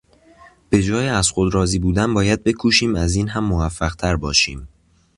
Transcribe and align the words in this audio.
به 0.69 0.83
جای 0.83 1.07
از 1.07 1.29
خود 1.29 1.53
راضی 1.53 1.79
بودن 1.79 2.13
باید 2.13 2.43
بکوشیم 2.43 2.95
از 2.95 3.15
این 3.15 3.27
هم 3.29 3.43
موفقتر 3.43 4.15
باشیم. 4.15 4.67